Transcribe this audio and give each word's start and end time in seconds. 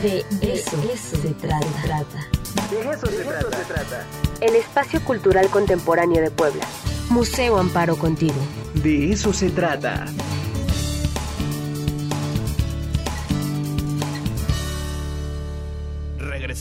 De 0.00 0.24
eso, 0.40 0.82
se 1.04 1.34
trata. 1.34 1.66
De 2.70 2.80
eso, 2.80 3.06
se, 3.06 3.24
trata. 3.64 4.06
El 4.40 4.56
espacio 4.56 5.04
cultural 5.04 5.48
contemporáneo 5.48 6.22
de 6.22 6.30
Puebla. 6.30 6.64
Museo 7.10 7.58
Amparo 7.58 7.96
contigo. 7.96 8.34
De 8.74 9.12
eso 9.12 9.34
se 9.34 9.50
trata. 9.50 10.06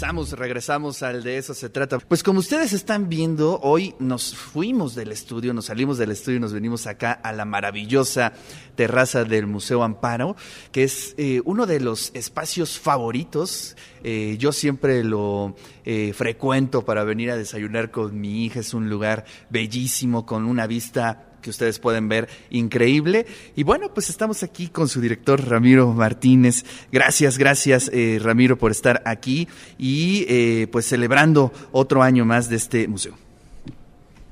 Regresamos, 0.01 0.31
regresamos 0.31 1.03
al 1.03 1.21
de 1.21 1.37
eso 1.37 1.53
se 1.53 1.69
trata. 1.69 1.99
Pues 1.99 2.23
como 2.23 2.39
ustedes 2.39 2.73
están 2.73 3.07
viendo, 3.07 3.59
hoy 3.61 3.93
nos 3.99 4.35
fuimos 4.35 4.95
del 4.95 5.11
estudio, 5.11 5.53
nos 5.53 5.65
salimos 5.65 5.99
del 5.99 6.09
estudio 6.09 6.37
y 6.37 6.39
nos 6.39 6.53
venimos 6.53 6.87
acá 6.87 7.11
a 7.11 7.31
la 7.33 7.45
maravillosa 7.45 8.33
terraza 8.75 9.25
del 9.25 9.45
Museo 9.45 9.83
Amparo, 9.83 10.35
que 10.71 10.85
es 10.85 11.13
eh, 11.19 11.43
uno 11.45 11.67
de 11.67 11.81
los 11.81 12.09
espacios 12.15 12.79
favoritos. 12.79 13.77
Eh, 14.03 14.37
yo 14.39 14.51
siempre 14.53 15.03
lo 15.03 15.55
eh, 15.85 16.13
frecuento 16.13 16.83
para 16.83 17.03
venir 17.03 17.29
a 17.29 17.37
desayunar 17.37 17.91
con 17.91 18.19
mi 18.19 18.43
hija. 18.43 18.61
Es 18.61 18.73
un 18.73 18.89
lugar 18.89 19.25
bellísimo, 19.51 20.25
con 20.25 20.45
una 20.45 20.65
vista 20.65 21.30
que 21.41 21.49
ustedes 21.49 21.79
pueden 21.79 22.07
ver 22.07 22.29
increíble. 22.49 23.25
Y 23.55 23.63
bueno, 23.63 23.93
pues 23.93 24.09
estamos 24.09 24.43
aquí 24.43 24.69
con 24.69 24.87
su 24.87 25.01
director 25.01 25.45
Ramiro 25.45 25.91
Martínez. 25.93 26.63
Gracias, 26.91 27.37
gracias 27.37 27.89
eh, 27.93 28.19
Ramiro 28.21 28.57
por 28.57 28.71
estar 28.71 29.01
aquí 29.05 29.47
y 29.77 30.25
eh, 30.29 30.67
pues 30.71 30.85
celebrando 30.85 31.51
otro 31.71 32.03
año 32.03 32.25
más 32.25 32.49
de 32.49 32.55
este 32.55 32.87
museo. 32.87 33.17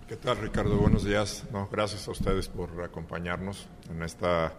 ¿Qué 0.08 0.16
tal 0.16 0.38
Ricardo? 0.38 0.78
Buenos 0.78 1.04
días. 1.04 1.44
No, 1.52 1.70
gracias 1.72 2.08
a 2.08 2.12
ustedes 2.12 2.48
por 2.48 2.82
acompañarnos 2.84 3.68
en 3.92 4.02
esta, 4.02 4.54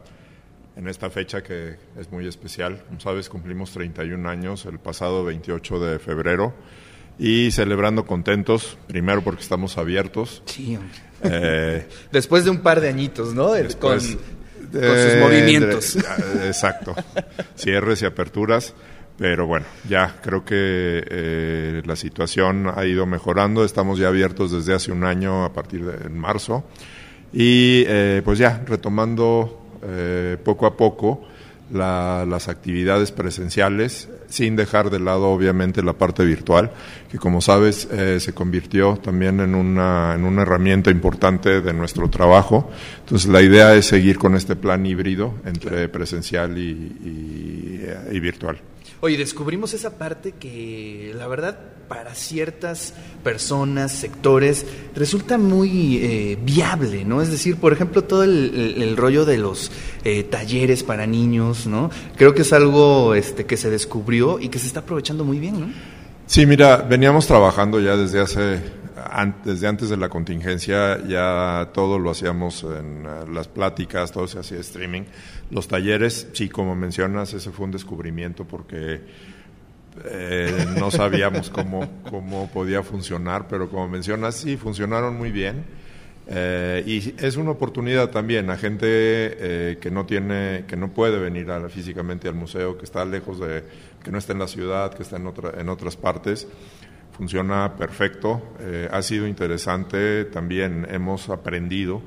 en 0.77 0.87
esta 0.87 1.11
fecha 1.11 1.43
que 1.43 1.77
es 1.99 2.13
muy 2.13 2.27
especial. 2.27 2.85
Como 2.87 3.01
sabes, 3.01 3.29
cumplimos 3.29 3.73
31 3.73 4.29
años 4.29 4.65
el 4.67 4.79
pasado 4.79 5.25
28 5.25 5.81
de 5.81 5.99
febrero 5.99 6.55
y 7.21 7.51
celebrando 7.51 8.07
contentos, 8.07 8.79
primero 8.87 9.23
porque 9.23 9.43
estamos 9.43 9.77
abiertos. 9.77 10.43
Sí, 10.47 10.79
eh, 11.23 11.87
Después 12.13 12.45
de 12.45 12.51
un 12.51 12.61
par 12.61 12.81
de 12.81 12.89
añitos, 12.89 13.35
¿no? 13.35 13.53
con, 13.79 14.01
sus 14.01 14.17
movimientos. 15.21 15.97
exacto. 16.47 16.95
Cierres 17.57 18.01
y 18.01 18.07
aperturas. 18.07 18.75
Pero 19.19 19.47
bueno, 19.47 19.67
ya 19.87 20.17
creo 20.23 20.47
que 20.47 20.55
eh, 20.57 21.83
la 21.85 21.95
situación 21.95 22.73
ha 22.75 22.87
ido 22.87 23.05
mejorando. 23.05 23.67
Estamos 23.67 23.99
ya 23.99 24.09
abiertos 24.09 24.51
desde 24.51 24.73
hace 24.73 24.91
un 24.91 25.05
año 25.05 25.45
a 25.45 25.53
partir 25.53 25.85
de 25.85 26.09
marzo. 26.09 26.65
Y 27.35 27.85
eh, 27.87 28.23
pues 28.25 28.39
ya 28.39 28.63
retomando 28.67 29.59
poco 30.43 30.67
a 30.67 30.77
poco 30.77 31.23
las 31.73 32.49
actividades 32.49 33.13
presenciales, 33.13 34.09
sin 34.29 34.57
dejar 34.57 34.91
de 34.91 35.01
lado 35.01 35.29
obviamente 35.29 35.83
la 35.83 35.95
parte 35.95 36.25
virtual, 36.25 36.73
que 37.11 37.19
como 37.19 37.41
sabes 37.41 37.89
eh, 37.91 38.21
se 38.21 38.33
convirtió 38.33 38.97
también 38.97 39.41
en 39.41 39.55
una, 39.55 40.15
en 40.15 40.25
una 40.25 40.43
herramienta 40.43 40.91
importante 40.91 41.61
de 41.61 41.73
nuestro 41.73 42.09
trabajo. 42.11 42.71
Entonces 43.01 43.31
la 43.31 43.43
idea 43.43 43.75
es 43.75 43.87
seguir 43.87 44.19
con 44.19 44.35
este 44.35 44.57
plan 44.57 44.85
híbrido 44.87 45.35
entre 45.45 45.89
presencial 45.89 46.57
y, 46.59 47.83
y 48.11 48.21
virtual. 48.21 48.61
Oye, 49.03 49.17
descubrimos 49.17 49.73
esa 49.73 49.97
parte 49.97 50.33
que 50.33 51.13
la 51.17 51.27
verdad 51.27 51.59
para 51.89 52.15
ciertas 52.15 52.95
personas, 53.25 53.91
sectores, 53.91 54.65
resulta 54.95 55.39
muy 55.39 55.97
eh, 55.97 56.39
viable, 56.41 57.05
¿no? 57.05 57.21
Es 57.21 57.33
decir, 57.33 57.57
por 57.57 57.73
ejemplo, 57.73 58.05
todo 58.05 58.23
el, 58.23 58.97
rollo 58.97 59.25
de 59.25 59.39
los 59.39 59.73
eh, 60.05 60.23
talleres 60.23 60.85
para 60.85 61.07
niños, 61.07 61.67
¿no? 61.67 61.91
Creo 62.17 62.33
que 62.33 62.43
es 62.43 62.53
algo 62.53 63.15
este, 63.15 63.45
que 63.47 63.57
se 63.57 63.71
descubrió 63.71 64.39
y 64.39 64.51
que 64.51 64.61
se 64.61 64.69
está 64.69 64.81
aprovechando 64.81 65.25
muy 65.25 65.41
bien, 65.41 65.61
¿no? 65.61 65.73
Sí, 66.27 66.47
mira, 66.47 66.77
veníamos 66.77 67.27
trabajando 67.27 67.81
ya 67.81 67.97
desde 67.97 68.21
hace, 68.21 68.61
desde 69.45 69.67
antes 69.67 69.89
de 69.89 69.97
la 69.97 70.09
contingencia, 70.09 71.03
ya 71.07 71.71
todo 71.73 71.99
lo 71.99 72.11
hacíamos 72.11 72.65
en 72.65 73.07
eh, 73.07 73.31
las 73.33 73.49
pláticas, 73.49 74.13
todo 74.13 74.27
se 74.27 74.39
hacía 74.39 74.59
streaming. 74.59 75.03
Los 75.51 75.69
talleres, 75.69 76.29
sí, 76.33 76.49
como 76.49 76.75
mencionas, 76.75 77.33
ese 77.35 77.51
fue 77.51 77.67
un 77.67 77.73
descubrimiento 77.73 78.45
porque 78.45 79.01
eh, 80.05 80.67
no 80.79 80.91
sabíamos 80.91 81.51
cómo, 81.55 82.03
cómo 82.09 82.51
podía 82.51 82.83
funcionar, 82.83 83.49
pero 83.49 83.69
como 83.69 83.89
mencionas, 83.89 84.37
sí, 84.37 84.57
funcionaron 84.57 85.17
muy 85.17 85.31
bien. 85.31 85.65
Eh, 86.33 86.85
y 86.87 87.15
es 87.25 87.37
una 87.37 87.51
oportunidad 87.51 88.11
también 88.11 88.51
a 88.51 88.57
gente 88.57 88.87
eh, 88.87 89.79
que 89.81 89.91
no 89.91 90.07
tiene, 90.07 90.65
que 90.69 90.77
no 90.77 90.93
puede 90.93 91.19
venir 91.19 91.49
físicamente 91.71 92.29
al 92.29 92.35
museo, 92.35 92.79
que 92.79 92.85
está 92.85 93.05
lejos 93.05 93.41
de, 93.41 93.65
que 94.05 94.13
no 94.13 94.19
está 94.19 94.33
en 94.33 94.39
la 94.39 94.47
ciudad, 94.47 94.95
que 94.95 95.03
está 95.03 95.17
en, 95.17 95.27
otra, 95.27 95.61
en 95.61 95.69
otras 95.69 95.97
partes. 95.97 96.47
Funciona 97.21 97.77
perfecto, 97.77 98.41
ha 98.91 99.03
sido 99.03 99.27
interesante, 99.27 100.25
también 100.25 100.87
hemos 100.91 101.29
aprendido 101.29 102.01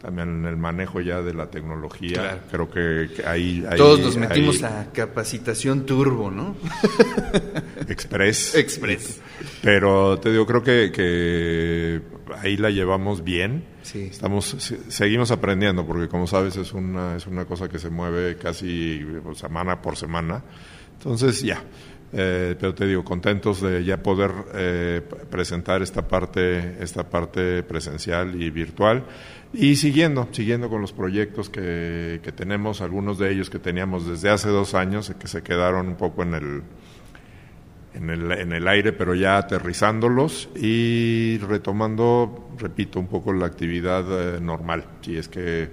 también 0.00 0.28
en 0.28 0.44
el 0.46 0.56
manejo 0.56 1.02
ya 1.02 1.22
de 1.22 1.34
la 1.34 1.50
tecnología. 1.50 2.40
Creo 2.50 2.70
que, 2.70 3.22
ahí, 3.26 3.62
Todos 3.76 4.00
nos 4.00 4.16
metimos 4.16 4.62
a 4.62 4.90
capacitación 4.92 5.84
turbo, 5.84 6.30
¿no? 6.30 6.56
Express. 7.88 8.54
Express. 8.54 9.20
Pero 9.60 10.18
te 10.18 10.30
digo, 10.30 10.46
creo 10.46 10.62
que, 10.62 10.92
que 10.92 12.00
ahí 12.38 12.56
la 12.56 12.70
llevamos 12.70 13.24
bien. 13.24 13.64
Sí. 13.82 14.08
Estamos, 14.10 14.56
seguimos 14.88 15.30
aprendiendo, 15.30 15.84
porque 15.86 16.08
como 16.08 16.26
sabes 16.26 16.56
es 16.56 16.72
una, 16.72 17.16
es 17.16 17.26
una 17.26 17.44
cosa 17.44 17.68
que 17.68 17.78
se 17.78 17.90
mueve 17.90 18.36
casi 18.36 19.04
semana 19.34 19.82
por 19.82 19.96
semana. 19.96 20.42
Entonces, 20.94 21.42
ya. 21.42 21.62
Eh, 22.12 22.56
pero 22.58 22.74
te 22.74 22.86
digo, 22.86 23.04
contentos 23.04 23.60
de 23.60 23.84
ya 23.84 24.02
poder 24.02 24.30
eh, 24.54 25.02
presentar 25.30 25.82
esta 25.82 26.08
parte, 26.08 26.82
esta 26.82 27.08
parte 27.08 27.62
presencial 27.62 28.40
y 28.40 28.50
virtual. 28.50 29.04
Y 29.52 29.76
siguiendo, 29.76 30.28
siguiendo 30.32 30.68
con 30.68 30.80
los 30.80 30.92
proyectos 30.92 31.50
que, 31.50 32.20
que 32.22 32.32
tenemos, 32.32 32.80
algunos 32.80 33.18
de 33.18 33.32
ellos 33.32 33.50
que 33.50 33.58
teníamos 33.58 34.06
desde 34.06 34.30
hace 34.30 34.48
dos 34.48 34.74
años, 34.74 35.12
que 35.18 35.28
se 35.28 35.42
quedaron 35.42 35.88
un 35.88 35.96
poco 35.96 36.22
en 36.22 36.34
el, 36.34 36.62
en 37.98 38.10
el, 38.10 38.32
en 38.32 38.52
el 38.52 38.68
aire, 38.68 38.92
pero 38.92 39.14
ya 39.14 39.38
aterrizándolos 39.38 40.48
y 40.54 41.38
retomando, 41.38 42.50
repito, 42.56 43.00
un 43.00 43.08
poco 43.08 43.32
la 43.32 43.46
actividad 43.46 44.04
eh, 44.36 44.40
normal, 44.40 44.84
si 45.00 45.16
es 45.16 45.28
que 45.28 45.68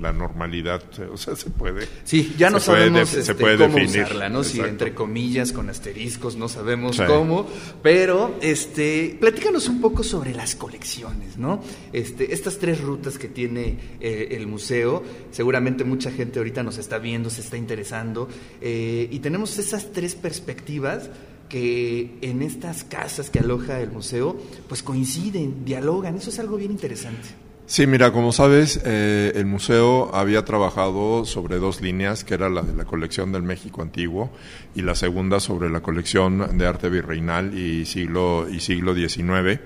la 0.00 0.12
normalidad, 0.12 0.82
o 1.10 1.16
sea, 1.16 1.34
se 1.36 1.50
puede. 1.50 1.88
Sí, 2.04 2.34
ya 2.36 2.50
no 2.50 2.60
sabemos 2.60 3.08
se 3.08 3.20
este, 3.20 3.34
puede 3.34 3.56
cómo 3.56 3.82
usarla, 3.82 4.28
¿no? 4.28 4.44
Si 4.44 4.60
entre 4.60 4.94
comillas, 4.94 5.52
con 5.52 5.70
asteriscos, 5.70 6.36
no 6.36 6.48
sabemos 6.48 7.00
cómo, 7.00 7.46
pero 7.82 8.36
este, 8.42 9.16
platícanos 9.18 9.68
un 9.68 9.80
poco 9.80 10.02
sobre 10.02 10.34
las 10.34 10.54
colecciones, 10.54 11.38
¿no? 11.38 11.62
Este, 11.92 12.34
estas 12.34 12.58
tres 12.58 12.80
rutas 12.80 13.18
que 13.18 13.28
tiene 13.28 13.78
eh, 14.00 14.28
el 14.32 14.46
museo, 14.46 15.02
seguramente 15.30 15.84
mucha 15.84 16.10
gente 16.10 16.38
ahorita 16.38 16.62
nos 16.62 16.76
está 16.76 16.98
viendo, 16.98 17.30
se 17.30 17.40
está 17.40 17.56
interesando, 17.56 18.28
eh, 18.60 19.08
y 19.10 19.18
tenemos 19.20 19.58
esas 19.58 19.92
tres 19.92 20.14
perspectivas 20.14 21.10
que 21.48 22.18
en 22.20 22.42
estas 22.42 22.84
casas 22.84 23.30
que 23.30 23.38
aloja 23.38 23.80
el 23.80 23.90
museo, 23.90 24.36
pues 24.68 24.82
coinciden, 24.82 25.64
dialogan. 25.64 26.16
Eso 26.16 26.30
es 26.30 26.38
algo 26.38 26.56
bien 26.56 26.72
interesante. 26.72 27.44
Sí, 27.66 27.86
mira, 27.86 28.12
como 28.12 28.30
sabes, 28.30 28.78
eh, 28.84 29.32
el 29.36 29.46
museo 29.46 30.14
había 30.14 30.44
trabajado 30.44 31.24
sobre 31.24 31.56
dos 31.56 31.80
líneas, 31.80 32.22
que 32.22 32.34
era 32.34 32.50
la 32.50 32.60
de 32.60 32.74
la 32.74 32.84
colección 32.84 33.32
del 33.32 33.42
México 33.42 33.80
antiguo 33.80 34.30
y 34.74 34.82
la 34.82 34.94
segunda 34.94 35.40
sobre 35.40 35.70
la 35.70 35.80
colección 35.80 36.58
de 36.58 36.66
arte 36.66 36.90
virreinal 36.90 37.56
y 37.56 37.86
siglo, 37.86 38.46
y 38.50 38.60
siglo 38.60 38.94
XIX. 38.94 39.60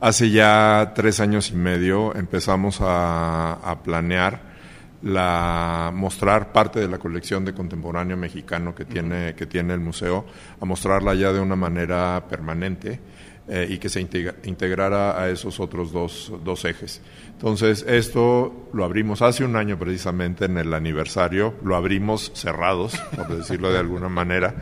Hace 0.00 0.30
ya 0.30 0.92
tres 0.94 1.20
años 1.20 1.50
y 1.50 1.56
medio 1.56 2.14
empezamos 2.14 2.80
a, 2.80 3.52
a 3.52 3.82
planear 3.82 4.55
la 5.06 5.92
mostrar 5.94 6.52
parte 6.52 6.80
de 6.80 6.88
la 6.88 6.98
colección 6.98 7.44
de 7.44 7.54
contemporáneo 7.54 8.16
mexicano 8.16 8.74
que 8.74 8.84
tiene, 8.84 9.34
que 9.34 9.46
tiene 9.46 9.72
el 9.72 9.80
museo, 9.80 10.26
a 10.60 10.64
mostrarla 10.64 11.14
ya 11.14 11.32
de 11.32 11.38
una 11.38 11.54
manera 11.54 12.24
permanente 12.28 12.98
eh, 13.46 13.68
y 13.70 13.78
que 13.78 13.88
se 13.88 14.00
integrara 14.00 15.22
a 15.22 15.30
esos 15.30 15.60
otros 15.60 15.92
dos, 15.92 16.32
dos 16.44 16.64
ejes. 16.64 17.00
Entonces, 17.30 17.84
esto 17.86 18.68
lo 18.72 18.84
abrimos 18.84 19.22
hace 19.22 19.44
un 19.44 19.54
año 19.54 19.78
precisamente 19.78 20.46
en 20.46 20.58
el 20.58 20.74
aniversario, 20.74 21.54
lo 21.62 21.76
abrimos 21.76 22.32
cerrados, 22.34 23.00
por 23.14 23.28
decirlo 23.28 23.70
de 23.70 23.78
alguna 23.78 24.08
manera. 24.08 24.56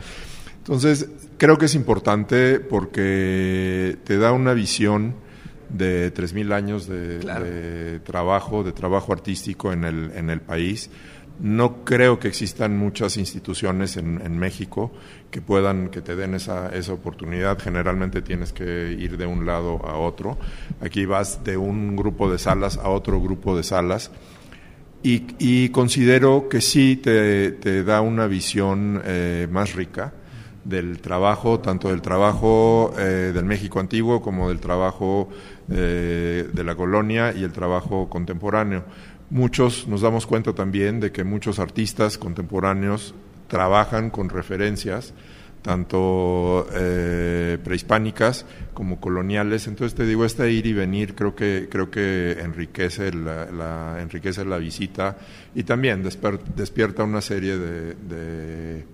Entonces, 0.57 1.09
creo 1.39 1.57
que 1.57 1.65
es 1.65 1.73
importante 1.73 2.59
porque 2.59 3.97
te 4.03 4.19
da 4.19 4.31
una 4.31 4.53
visión 4.53 5.15
de 5.69 6.13
3.000 6.13 6.53
años 6.53 6.87
de, 6.87 7.99
trabajo, 8.03 8.63
de 8.63 8.71
trabajo 8.71 9.13
artístico 9.13 9.71
en 9.71 9.83
el, 9.83 10.11
en 10.15 10.29
el 10.29 10.41
país. 10.41 10.89
No 11.39 11.83
creo 11.83 12.17
que 12.17 12.29
existan 12.29 12.77
muchas 12.77 13.17
instituciones 13.17 13.97
en, 13.97 14.21
en, 14.23 14.37
México 14.37 14.93
que 15.31 15.41
puedan, 15.41 15.89
que 15.89 16.01
te 16.01 16.15
den 16.15 16.33
esa, 16.33 16.73
esa 16.73 16.93
oportunidad. 16.93 17.59
Generalmente 17.59 18.21
tienes 18.21 18.53
que 18.53 18.95
ir 18.97 19.17
de 19.17 19.25
un 19.25 19.45
lado 19.45 19.85
a 19.85 19.97
otro. 19.97 20.37
Aquí 20.79 21.05
vas 21.05 21.43
de 21.43 21.57
un 21.57 21.97
grupo 21.97 22.31
de 22.31 22.37
salas 22.37 22.77
a 22.77 22.89
otro 22.89 23.21
grupo 23.21 23.57
de 23.57 23.63
salas. 23.63 24.11
Y, 25.07 25.69
considero 25.69 26.49
que 26.49 26.61
sí 26.61 26.95
te, 26.95 27.51
te 27.51 27.83
da 27.83 28.01
una 28.01 28.25
visión 28.25 29.03
eh, 29.05 29.47
más 29.51 29.75
rica 29.75 30.13
del 30.63 30.99
trabajo, 30.99 31.59
tanto 31.59 31.89
del 31.89 32.01
trabajo 32.01 32.91
eh, 32.97 33.31
del 33.33 33.45
México 33.45 33.79
antiguo 33.79 34.19
como 34.19 34.49
del 34.49 34.59
trabajo 34.59 35.29
de 35.67 36.63
la 36.63 36.75
colonia 36.75 37.33
y 37.33 37.43
el 37.43 37.51
trabajo 37.51 38.09
contemporáneo. 38.09 38.83
Muchos 39.29 39.87
nos 39.87 40.01
damos 40.01 40.27
cuenta 40.27 40.53
también 40.53 40.99
de 40.99 41.11
que 41.11 41.23
muchos 41.23 41.59
artistas 41.59 42.17
contemporáneos 42.17 43.15
trabajan 43.47 44.09
con 44.09 44.29
referencias 44.29 45.13
tanto 45.61 46.67
eh, 46.75 47.57
prehispánicas 47.63 48.45
como 48.75 48.99
coloniales. 48.99 49.65
Entonces 49.65 49.95
te 49.95 50.05
digo, 50.05 50.23
este 50.23 50.51
ir 50.51 50.67
y 50.67 50.73
venir 50.73 51.15
creo 51.15 51.33
que 51.33 51.67
creo 51.71 51.89
que 51.89 52.37
enriquece 52.39 53.11
la, 53.11 53.97
enriquece 53.99 54.45
la 54.45 54.57
visita 54.57 55.17
y 55.55 55.63
también 55.63 56.03
despierta 56.03 57.03
una 57.03 57.21
serie 57.21 57.57
de 57.57 58.85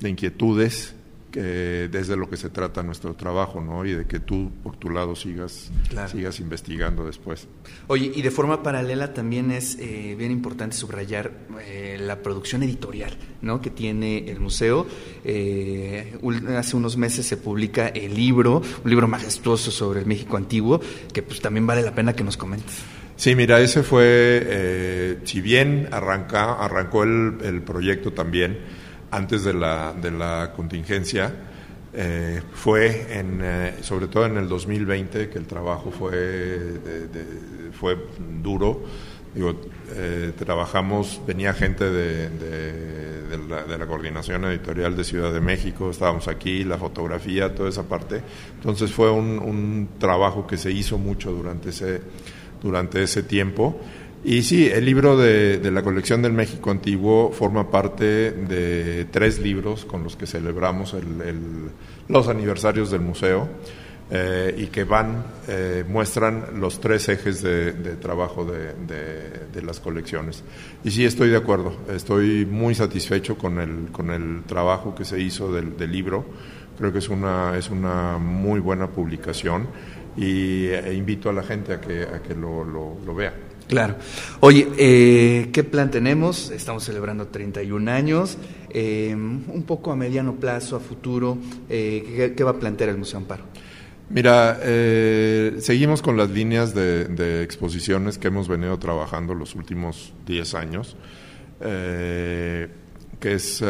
de 0.00 0.08
inquietudes 0.08 0.94
que 1.30 1.88
desde 1.90 2.16
lo 2.16 2.28
que 2.28 2.36
se 2.36 2.50
trata 2.50 2.82
nuestro 2.82 3.14
trabajo, 3.14 3.60
¿no? 3.60 3.84
Y 3.84 3.92
de 3.92 4.06
que 4.06 4.20
tú 4.20 4.50
por 4.62 4.76
tu 4.76 4.90
lado 4.90 5.16
sigas 5.16 5.70
sigas 6.10 6.40
investigando 6.40 7.06
después. 7.06 7.46
Oye, 7.86 8.10
y 8.14 8.22
de 8.22 8.30
forma 8.30 8.62
paralela 8.62 9.14
también 9.14 9.50
es 9.50 9.76
eh, 9.78 10.14
bien 10.18 10.30
importante 10.30 10.76
subrayar 10.76 11.32
eh, 11.62 11.98
la 12.00 12.22
producción 12.22 12.62
editorial, 12.62 13.16
¿no? 13.42 13.60
Que 13.60 13.70
tiene 13.70 14.30
el 14.30 14.40
museo. 14.40 14.86
Eh, 15.24 16.18
hace 16.56 16.76
unos 16.76 16.96
meses 16.96 17.26
se 17.26 17.36
publica 17.36 17.88
el 17.88 18.14
libro, 18.14 18.62
un 18.84 18.90
libro 18.90 19.08
majestuoso 19.08 19.70
sobre 19.70 20.00
el 20.00 20.06
México 20.06 20.36
antiguo, 20.36 20.80
que 21.12 21.22
pues 21.22 21.40
también 21.40 21.66
vale 21.66 21.82
la 21.82 21.94
pena 21.94 22.12
que 22.14 22.24
nos 22.24 22.36
comentes. 22.36 22.76
Sí, 23.16 23.34
mira, 23.34 23.60
ese 23.60 23.82
fue, 23.82 25.18
si 25.24 25.42
bien 25.42 25.88
arranca, 25.92 26.54
arrancó 26.54 27.02
el, 27.02 27.36
el 27.42 27.60
proyecto 27.60 28.14
también 28.14 28.79
antes 29.10 29.44
de 29.44 29.54
la, 29.54 29.92
de 29.92 30.10
la 30.10 30.52
contingencia. 30.54 31.32
Eh, 31.92 32.40
fue 32.52 33.18
en, 33.18 33.40
eh, 33.42 33.74
sobre 33.80 34.06
todo 34.06 34.26
en 34.26 34.36
el 34.36 34.48
2020 34.48 35.28
que 35.28 35.38
el 35.38 35.46
trabajo 35.46 35.90
fue, 35.90 36.78
fue 37.72 37.96
duro. 38.42 38.82
Digo, 39.34 39.60
eh, 39.94 40.32
trabajamos, 40.36 41.20
venía 41.24 41.52
gente 41.52 41.84
de, 41.88 42.28
de, 42.30 43.78
la, 43.78 43.86
coordinación 43.86 44.44
editorial 44.44 44.96
de 44.96 45.04
Ciudad 45.04 45.32
de 45.32 45.40
México, 45.40 45.90
estábamos 45.90 46.26
aquí, 46.26 46.64
la 46.64 46.78
fotografía, 46.78 47.54
toda 47.54 47.68
esa 47.68 47.84
parte. 47.84 48.22
Entonces 48.56 48.92
fue 48.92 49.10
un, 49.10 49.38
un 49.38 49.88
trabajo 49.98 50.46
que 50.46 50.56
se 50.56 50.72
hizo 50.72 50.98
mucho 50.98 51.30
durante 51.30 51.70
ese, 51.70 52.00
durante 52.60 53.02
ese 53.02 53.22
tiempo. 53.22 53.80
Y 54.22 54.42
sí, 54.42 54.68
el 54.68 54.84
libro 54.84 55.16
de, 55.16 55.70
la 55.70 55.82
colección 55.82 56.20
del 56.20 56.34
México 56.34 56.70
Antiguo 56.70 57.32
forma 57.32 57.70
parte 57.70 58.32
de 58.32 59.06
tres 59.10 59.38
libros 59.38 59.86
con 59.86 60.04
los 60.04 60.14
que 60.14 60.26
celebramos 60.26 60.94
los 62.06 62.28
aniversarios 62.28 62.90
del 62.90 63.00
museo 63.00 63.48
eh, 64.10 64.54
y 64.58 64.66
que 64.66 64.84
van, 64.84 65.24
eh, 65.48 65.84
muestran 65.88 66.60
los 66.60 66.80
tres 66.80 67.08
ejes 67.08 67.42
de, 67.42 67.72
trabajo 67.96 68.44
de, 68.44 69.62
las 69.62 69.80
colecciones. 69.80 70.44
Y 70.84 70.90
sí, 70.90 71.06
estoy 71.06 71.30
de 71.30 71.38
acuerdo, 71.38 71.78
estoy 71.88 72.44
muy 72.44 72.74
satisfecho 72.74 73.38
con 73.38 73.58
el, 73.58 73.90
con 73.90 74.10
el 74.10 74.42
trabajo 74.44 74.94
que 74.94 75.06
se 75.06 75.18
hizo 75.18 75.50
del, 75.50 75.90
libro. 75.90 76.26
Creo 76.76 76.92
que 76.92 76.98
es 76.98 77.08
una, 77.08 77.56
es 77.56 77.70
una 77.70 78.18
muy 78.18 78.60
buena 78.60 78.88
publicación 78.88 79.68
y 80.14 80.66
e 80.66 80.92
invito 80.92 81.30
a 81.30 81.32
la 81.32 81.42
gente 81.42 81.72
a 81.72 81.80
que, 81.80 82.02
a 82.02 82.20
que 82.20 82.34
lo, 82.34 82.64
lo 82.64 83.14
vea. 83.14 83.49
Claro. 83.70 83.94
Oye, 84.40 84.68
eh, 84.78 85.50
¿qué 85.52 85.62
plan 85.62 85.92
tenemos? 85.92 86.50
Estamos 86.50 86.82
celebrando 86.82 87.28
31 87.28 87.88
años. 87.88 88.36
Eh, 88.68 89.14
un 89.14 89.62
poco 89.64 89.92
a 89.92 89.96
mediano 89.96 90.34
plazo, 90.34 90.74
a 90.74 90.80
futuro, 90.80 91.38
eh, 91.68 92.34
¿qué, 92.36 92.42
va 92.42 92.50
a 92.50 92.58
plantear 92.58 92.90
el 92.90 92.98
Museo 92.98 93.18
Amparo? 93.18 93.44
Mira, 94.08 94.58
seguimos 95.60 96.02
con 96.02 96.16
las 96.16 96.30
líneas 96.30 96.74
de, 96.74 97.44
exposiciones 97.44 98.18
que 98.18 98.26
hemos 98.26 98.48
venido 98.48 98.76
trabajando 98.80 99.34
los 99.34 99.54
últimos 99.54 100.14
10 100.26 100.54
años, 100.54 100.96
que 101.60 102.68
es 103.22 103.64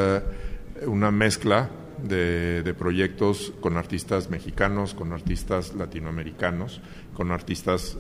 una 0.87 1.11
mezcla 1.11 1.69
de, 2.03 2.75
proyectos 2.79 3.53
con 3.61 3.77
artistas 3.77 4.31
mexicanos, 4.31 4.95
con 4.95 5.13
artistas 5.13 5.75
latinoamericanos, 5.75 6.81
con 7.15 7.31
artistas 7.33 7.97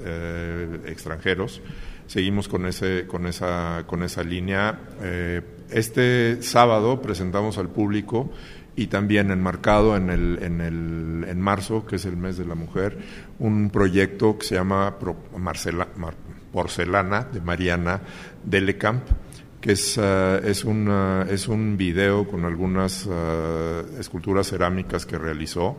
extranjeros 0.87 1.61
seguimos 2.11 2.49
con, 2.49 2.67
ese, 2.67 3.06
con, 3.06 3.26
esa, 3.29 3.85
con 3.87 4.02
esa 4.02 4.25
línea. 4.25 4.81
Eh, 5.00 5.43
este 5.70 6.43
sábado 6.43 7.00
presentamos 7.00 7.56
al 7.56 7.69
público 7.69 8.32
y 8.75 8.88
también 8.88 9.31
enmarcado 9.31 9.97
en, 9.97 10.11
el, 10.11 10.43
en, 10.43 10.61
el, 10.61 11.25
en 11.29 11.41
marzo, 11.41 11.87
que 11.87 11.97
es 11.97 12.06
el 12.06 12.17
mes 12.17 12.37
de 12.37 12.47
la 12.47 12.56
mujer, 12.56 12.99
un 13.38 13.70
proyecto 13.70 14.37
que 14.38 14.44
se 14.44 14.56
llama 14.56 14.97
Marcela, 15.37 15.87
Porcelana 16.52 17.29
de 17.32 17.41
Mariana 17.41 18.00
Delecamp, 18.43 19.05
que 19.61 19.73
es, 19.73 19.99
uh, 19.99 20.41
es, 20.45 20.65
un, 20.65 20.89
uh, 20.89 21.23
es 21.31 21.49
un 21.49 21.77
video 21.77 22.27
con 22.27 22.45
algunas 22.45 23.07
uh, 23.07 23.99
esculturas 23.99 24.49
cerámicas 24.49 25.05
que 25.05 25.19
realizó 25.19 25.79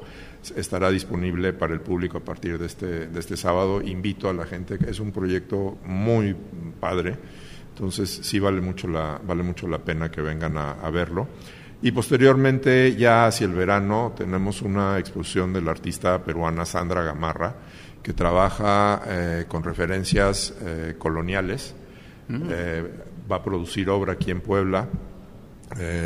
estará 0.56 0.90
disponible 0.90 1.54
para 1.54 1.74
el 1.74 1.82
público 1.82 2.18
a 2.18 2.22
partir 2.22 2.58
de 2.58 2.66
este, 2.66 3.08
de 3.08 3.20
este 3.20 3.38
sábado. 3.38 3.82
Invito 3.82 4.30
a 4.30 4.34
la 4.34 4.46
gente, 4.46 4.78
que 4.78 4.90
es 4.90 5.00
un 5.00 5.12
proyecto 5.12 5.78
muy 5.86 6.36
padre, 6.80 7.16
entonces 7.70 8.10
sí 8.24 8.40
vale 8.40 8.62
mucho 8.62 8.88
la, 8.88 9.20
vale 9.24 9.44
mucho 9.44 9.68
la 9.68 9.80
pena 9.80 10.10
que 10.10 10.22
vengan 10.22 10.58
a, 10.58 10.90
verlo. 10.90 11.28
Y 11.82 11.92
posteriormente, 11.92 12.96
ya 12.96 13.26
hacia 13.26 13.46
el 13.46 13.54
verano, 13.54 14.14
tenemos 14.16 14.62
una 14.62 15.00
exposición 15.00 15.52
de 15.54 15.62
la 15.62 15.72
artista 15.72 16.24
peruana 16.24 16.66
Sandra 16.66 17.04
Gamarra, 17.04 17.56
que 18.04 18.14
trabaja 18.14 19.02
eh, 19.08 19.46
con 19.48 19.64
referencias 19.64 20.54
eh, 20.62 20.96
coloniales. 20.98 21.76
Mm. 22.28 22.48
Eh, 22.50 22.84
va 23.30 23.38
a 23.38 23.44
producir 23.44 23.90
obra 23.90 24.14
aquí 24.14 24.32
en 24.32 24.42
Puebla. 24.42 24.88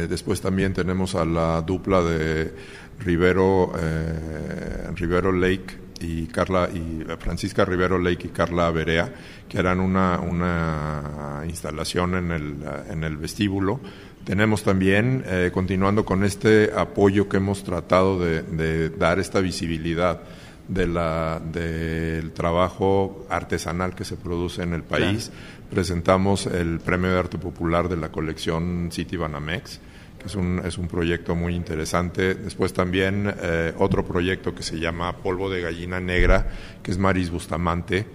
después 0.10 0.42
también 0.42 0.74
tenemos 0.74 1.16
a 1.16 1.26
la 1.26 1.62
dupla 1.62 2.02
de 2.02 2.54
Rivero, 3.00 3.74
eh, 3.78 4.90
Rivero 4.96 5.32
Lake 5.32 5.86
y 6.02 6.28
Carla 6.28 6.70
y 6.74 7.04
Francisca 7.20 7.66
Rivero 7.66 7.98
Lake 7.98 8.28
y 8.28 8.30
Carla 8.30 8.70
Berea, 8.72 9.14
que 9.48 9.60
harán 9.60 9.80
una, 9.80 10.20
una 10.20 11.44
instalación 11.48 12.16
en 12.16 12.32
el, 12.32 12.56
en 12.90 13.04
el 13.04 13.18
vestíbulo. 13.18 13.80
Tenemos 14.24 14.64
también, 14.64 15.24
eh, 15.28 15.52
continuando 15.54 16.04
con 16.04 16.24
este 16.24 16.72
apoyo 16.76 17.30
que 17.30 17.38
hemos 17.38 17.64
tratado 17.64 18.20
de, 18.20 18.90
dar 18.90 19.20
esta 19.20 19.40
visibilidad 19.40 20.22
de 20.68 20.88
la, 20.88 21.40
del 21.40 22.32
trabajo 22.32 23.26
artesanal 23.30 23.96
que 23.96 24.06
se 24.06 24.16
produce 24.16 24.64
en 24.64 24.74
el 24.74 24.84
país, 24.84 25.32
presentamos 25.70 26.48
el 26.48 26.80
Premio 26.80 27.12
de 27.12 27.20
Arte 27.20 27.38
Popular 27.38 27.90
de 27.90 27.98
la 27.98 28.10
colección 28.10 28.90
City 28.92 29.18
Banamex 29.18 29.80
es 30.26 30.36
un, 30.36 30.62
es 30.66 30.78
un 30.78 30.88
proyecto 30.88 31.36
muy 31.36 31.56
interesante. 31.56 32.34
Después 32.36 32.74
también 32.74 33.34
eh, 33.42 33.74
otro 33.78 34.06
proyecto 34.06 34.56
que 34.56 34.64
se 34.64 34.80
llama 34.80 35.18
Polvo 35.18 35.50
de 35.50 35.62
Gallina 35.62 36.00
Negra, 36.00 36.48
que 36.82 36.92
es 36.92 36.98
Maris 36.98 37.30
Bustamante 37.30 38.06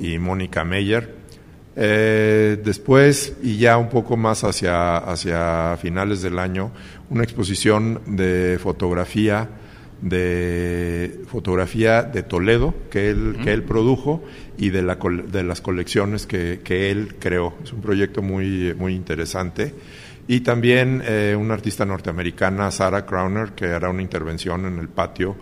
y 0.00 0.18
Mónica 0.18 0.64
Meyer. 0.64 1.16
Eh, 1.76 2.60
después, 2.64 3.36
y 3.42 3.58
ya 3.58 3.76
un 3.76 3.88
poco 3.88 4.16
más 4.16 4.42
hacia, 4.44 4.96
hacia 4.96 5.76
finales 5.76 6.22
del 6.22 6.38
año, 6.38 6.72
una 7.10 7.22
exposición 7.22 8.00
de 8.06 8.58
fotografía 8.60 9.48
de 10.00 11.22
fotografía 11.26 12.02
de 12.02 12.22
Toledo 12.22 12.74
que 12.90 13.10
él, 13.10 13.38
que 13.42 13.52
él 13.52 13.64
produjo 13.64 14.22
y 14.56 14.70
de, 14.70 14.82
la, 14.82 14.96
de 14.96 15.42
las 15.42 15.60
colecciones 15.60 16.26
que, 16.26 16.60
que 16.62 16.90
él 16.90 17.16
creó. 17.18 17.54
Es 17.62 17.72
un 17.72 17.80
proyecto 17.80 18.22
muy, 18.22 18.74
muy 18.74 18.94
interesante. 18.94 19.74
Y 20.26 20.40
también 20.40 21.02
eh, 21.06 21.34
una 21.38 21.54
artista 21.54 21.86
norteamericana, 21.86 22.70
Sarah 22.70 23.06
Crowner, 23.06 23.52
que 23.52 23.66
hará 23.66 23.88
una 23.88 24.02
intervención 24.02 24.66
en 24.66 24.78
el 24.78 24.88
patio 24.88 25.36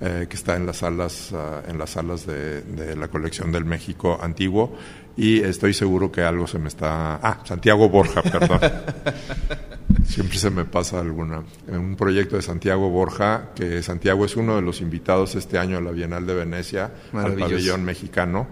eh, 0.00 0.26
que 0.30 0.36
está 0.36 0.56
en 0.56 0.64
las 0.64 0.78
salas, 0.78 1.30
ah, 1.34 1.62
en 1.68 1.76
las 1.76 1.90
salas 1.90 2.26
de, 2.26 2.96
la 2.96 3.08
colección 3.08 3.52
del 3.52 3.66
México 3.66 4.18
antiguo. 4.18 4.74
Y 5.20 5.42
estoy 5.42 5.74
seguro 5.74 6.10
que 6.10 6.22
algo 6.22 6.46
se 6.46 6.58
me 6.58 6.68
está. 6.68 7.16
Ah, 7.16 7.40
Santiago 7.44 7.90
Borja, 7.90 8.22
perdón. 8.22 8.58
Siempre 10.06 10.38
se 10.38 10.48
me 10.48 10.64
pasa 10.64 10.98
alguna. 10.98 11.42
Un 11.68 11.94
proyecto 11.94 12.36
de 12.36 12.42
Santiago 12.42 12.88
Borja, 12.88 13.50
que 13.54 13.82
Santiago 13.82 14.24
es 14.24 14.34
uno 14.36 14.56
de 14.56 14.62
los 14.62 14.80
invitados 14.80 15.34
este 15.34 15.58
año 15.58 15.76
a 15.76 15.82
la 15.82 15.90
Bienal 15.90 16.26
de 16.26 16.34
Venecia, 16.36 16.90
al 17.12 17.34
pabellón 17.34 17.84
mexicano 17.84 18.48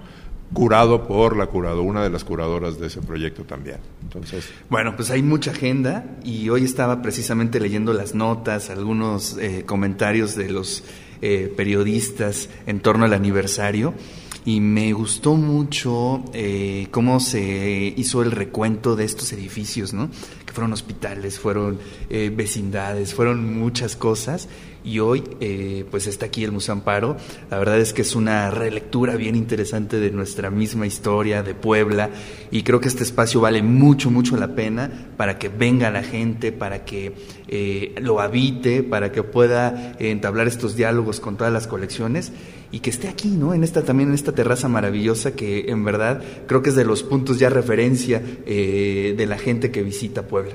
curado 0.53 1.07
por 1.07 1.37
la 1.39 1.47
curadora, 1.47 1.83
una 1.83 2.03
de 2.03 2.11
las 2.11 2.25
curadoras 2.25 2.79
de 2.79 2.89
ese 2.89 3.01
proyecto 3.01 3.45
también. 3.45 3.79
Entonces, 4.03 4.51
bueno, 4.69 4.95
pues 4.95 5.11
hay 5.11 5.23
mucha 5.23 5.53
agenda 5.53 6.05
y 6.23 6.51
hoy 6.51 6.65
estaba 6.65 7.01
precisamente 7.01 7.61
leyendo 7.61 7.95
las 7.95 8.15
notas, 8.15 8.69
algunos 8.69 9.39
eh, 9.39 9.65
comentarios 9.67 10.37
de 10.37 10.51
los 10.51 10.85
eh, 11.23 11.53
periodistas 11.57 12.51
en 12.67 12.81
torno 12.81 13.07
al 13.07 13.15
aniversario 13.15 13.95
y 14.49 14.61
me 14.61 14.95
gustó 14.95 15.35
mucho 15.35 16.25
eh, 16.33 16.89
cómo 16.91 17.21
se 17.21 17.93
hizo 17.95 18.23
el 18.23 18.31
recuento 18.31 18.97
de 18.97 19.05
estos 19.05 19.31
edificios, 19.35 19.93
¿no? 19.93 20.09
Que 20.47 20.55
fueron 20.55 20.73
hospitales, 20.73 21.39
fueron 21.39 21.79
eh, 22.09 22.33
vecindades, 22.35 23.13
fueron 23.13 23.59
muchas 23.59 23.95
cosas 23.95 24.49
y 24.85 24.99
hoy 25.01 25.25
eh, 25.41 25.85
pues 25.91 26.07
está 26.07 26.27
aquí 26.27 26.45
el 26.45 26.53
Museo 26.53 26.73
Amparo. 26.73 27.17
La 27.51 27.59
verdad 27.59 27.79
es 27.79 27.93
que 27.93 28.03
es 28.03 28.15
una 28.15 28.51
relectura 28.51 29.17
bien 29.17 29.37
interesante 29.37 30.01
de 30.01 30.11
nuestra 30.11 30.51
misma 30.51 30.87
historia 30.87 31.43
de 31.43 31.55
Puebla 31.55 32.11
y 32.51 32.63
creo 32.63 32.81
que 32.81 32.89
este 32.89 33.03
espacio 33.03 33.41
vale 33.41 33.63
mucho, 33.63 34.11
mucho 34.11 34.37
la 34.37 34.55
pena 34.55 34.91
para 35.17 35.39
que 35.39 35.49
venga 35.49 35.91
la 35.91 36.03
gente, 36.03 36.53
para 36.53 36.85
que 36.85 37.15
eh, 37.49 37.95
lo 38.01 38.21
habite, 38.21 38.83
para 38.83 39.13
que 39.13 39.23
pueda 39.23 39.97
entablar 39.99 40.47
estos 40.49 40.77
diálogos 40.77 41.21
con 41.21 41.37
todas 41.37 41.53
las 41.53 41.67
colecciones 41.67 42.33
y 42.71 42.81
que 42.81 42.91
esté 42.91 43.09
aquí, 43.09 43.29
¿no? 43.29 43.55
En 43.55 43.65
esta 43.65 43.83
también 43.83 44.11
en 44.11 44.15
esta 44.15 44.33
terraza 44.33 44.69
maravillosa 44.69 45.33
que 45.33 45.67
en 45.69 45.85
verdad 45.85 46.23
creo 46.47 46.63
que 46.63 46.71
es 46.71 46.77
de 46.77 46.85
los 46.85 47.03
puntos 47.03 47.39
ya 47.39 47.49
referencia 47.49 48.23
eh, 48.47 49.15
de 49.17 49.27
la 49.27 49.39
gente 49.39 49.71
que 49.71 49.83
visita 49.83 50.23
Puebla. 50.23 50.53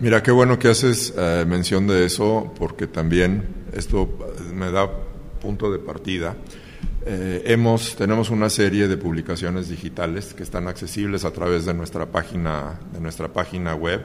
Mira, 0.00 0.22
qué 0.22 0.30
bueno 0.30 0.58
que 0.58 0.68
haces 0.68 1.12
eh, 1.16 1.44
mención 1.48 1.88
de 1.88 2.06
eso, 2.06 2.52
porque 2.56 2.86
también 2.86 3.57
esto 3.72 4.08
me 4.54 4.70
da 4.70 4.88
punto 5.40 5.70
de 5.70 5.78
partida. 5.78 6.36
Eh, 7.06 7.42
hemos, 7.46 7.96
tenemos 7.96 8.30
una 8.30 8.50
serie 8.50 8.88
de 8.88 8.96
publicaciones 8.96 9.68
digitales 9.68 10.34
que 10.34 10.42
están 10.42 10.68
accesibles 10.68 11.24
a 11.24 11.32
través 11.32 11.64
de 11.64 11.74
nuestra 11.74 12.06
página, 12.06 12.78
de 12.92 13.00
nuestra 13.00 13.28
página 13.28 13.74
web, 13.74 14.02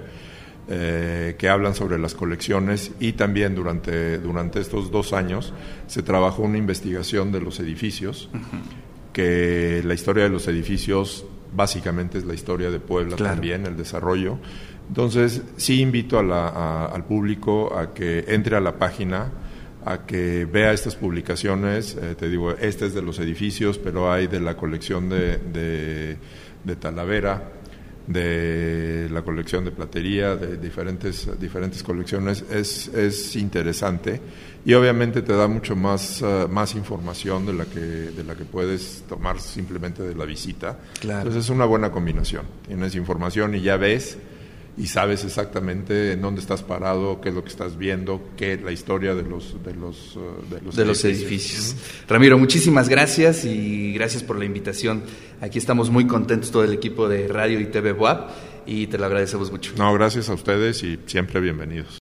eh, 0.69 1.35
que 1.37 1.49
hablan 1.49 1.75
sobre 1.75 1.97
las 1.97 2.13
colecciones 2.13 2.91
y 2.99 3.13
también 3.13 3.55
durante, 3.55 4.19
durante 4.19 4.61
estos 4.61 4.91
dos 4.91 5.11
años 5.11 5.53
se 5.87 6.03
trabajó 6.03 6.43
una 6.43 6.57
investigación 6.57 7.33
de 7.33 7.41
los 7.41 7.59
edificios, 7.59 8.29
que 9.11 9.81
la 9.83 9.93
historia 9.93 10.23
de 10.23 10.29
los 10.29 10.47
edificios 10.47 11.25
básicamente 11.53 12.17
es 12.17 12.25
la 12.25 12.33
historia 12.33 12.71
de 12.71 12.79
Puebla 12.79 13.17
también, 13.17 13.65
el 13.65 13.75
desarrollo. 13.75 14.39
Entonces, 14.87 15.41
sí 15.57 15.81
invito 15.81 16.19
al 16.19 17.05
público 17.05 17.77
a 17.77 17.93
que 17.93 18.25
entre 18.29 18.55
a 18.55 18.61
la 18.61 18.77
página, 18.77 19.31
a 19.85 20.05
que 20.05 20.45
vea 20.45 20.73
estas 20.73 20.95
publicaciones. 20.95 21.95
Eh, 21.95 22.15
te 22.17 22.29
digo, 22.29 22.51
este 22.51 22.85
es 22.85 22.93
de 22.93 23.01
los 23.01 23.19
edificios, 23.19 23.77
pero 23.77 24.11
hay 24.11 24.27
de 24.27 24.39
la 24.39 24.55
colección 24.55 25.09
de, 25.09 25.37
de, 26.63 26.75
Talavera, 26.75 27.51
de 28.07 29.09
la 29.11 29.21
colección 29.21 29.65
de 29.65 29.71
platería, 29.71 30.35
de 30.35 30.57
diferentes, 30.57 31.29
diferentes 31.39 31.83
colecciones. 31.83 32.43
Es, 32.51 32.87
es 32.89 33.35
interesante 33.35 34.21
y 34.65 34.73
obviamente 34.73 35.21
te 35.21 35.33
da 35.33 35.47
mucho 35.47 35.75
más, 35.75 36.21
eh, 36.21 36.47
más 36.49 36.75
información 36.75 37.45
de 37.45 37.53
la, 37.53 37.65
que, 37.65 37.79
de 37.79 38.23
la 38.23 38.35
que 38.35 38.45
puedes 38.45 39.03
tomar 39.09 39.39
simplemente 39.39 40.03
de 40.03 40.15
la 40.15 40.25
visita. 40.25 40.79
Entonces 41.01 41.45
es 41.45 41.49
una 41.49 41.65
buena 41.65 41.91
combinación. 41.91 42.45
Tienes 42.67 42.95
información 42.95 43.55
y 43.55 43.61
ya 43.61 43.77
ves 43.77 44.17
y 44.75 44.87
sabes 44.87 45.23
exactamente 45.23 46.13
en 46.13 46.21
dónde 46.21 46.41
estás 46.41 46.63
parado, 46.63 47.21
qué 47.21 47.29
es 47.29 47.35
lo 47.35 47.43
que 47.43 47.49
estás 47.49 47.77
viendo, 47.77 48.21
qué 48.35 48.53
es 48.53 48.61
la 48.63 48.71
historia 48.71 49.13
de 49.13 49.23
los 49.23 49.63
de 49.63 49.75
los 49.75 50.15
uh, 50.15 50.75
de 50.75 50.85
los, 50.85 51.05
edificios. 51.05 51.75
Ramiro, 52.07 52.37
muchísimas 52.37 52.89
gracias 52.89 53.45
y 53.45 53.93
gracias 53.93 54.23
por 54.23 54.39
la 54.39 54.45
invitación. 54.45 55.03
Aquí 55.41 55.59
estamos 55.59 55.89
muy 55.89 56.07
contentos 56.07 56.49
todo 56.51 56.63
el 56.63 56.73
equipo 56.73 57.07
de 57.07 57.27
Radio 57.27 57.59
y 57.59 57.65
TV 57.65 57.91
WAP 57.91 58.31
y 58.65 58.87
te 58.87 58.97
lo 58.97 59.05
agradecemos 59.05 59.51
mucho. 59.51 59.73
No, 59.77 59.93
gracias 59.93 60.29
a 60.29 60.33
ustedes 60.33 60.83
y 60.83 60.99
siempre 61.05 61.39
bienvenidos. 61.39 61.87